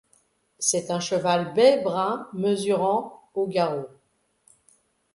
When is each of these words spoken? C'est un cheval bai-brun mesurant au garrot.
C'est 0.57 0.89
un 0.89 0.99
cheval 0.99 1.53
bai-brun 1.53 2.27
mesurant 2.33 3.29
au 3.35 3.45
garrot. 3.45 3.85